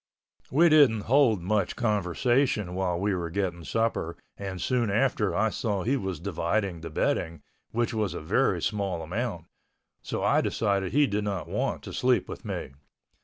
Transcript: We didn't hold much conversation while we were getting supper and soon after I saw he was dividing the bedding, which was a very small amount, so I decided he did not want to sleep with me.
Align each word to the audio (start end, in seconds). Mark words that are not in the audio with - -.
We 0.49 0.67
didn't 0.67 1.01
hold 1.01 1.43
much 1.43 1.75
conversation 1.75 2.73
while 2.73 2.99
we 2.99 3.13
were 3.13 3.29
getting 3.29 3.63
supper 3.63 4.17
and 4.35 4.59
soon 4.59 4.89
after 4.89 5.35
I 5.35 5.51
saw 5.51 5.83
he 5.83 5.95
was 5.95 6.19
dividing 6.19 6.81
the 6.81 6.89
bedding, 6.89 7.43
which 7.69 7.93
was 7.93 8.15
a 8.15 8.19
very 8.19 8.63
small 8.63 9.03
amount, 9.03 9.45
so 10.01 10.23
I 10.23 10.41
decided 10.41 10.91
he 10.91 11.05
did 11.05 11.23
not 11.23 11.47
want 11.47 11.83
to 11.83 11.93
sleep 11.93 12.27
with 12.27 12.43
me. 12.43 12.71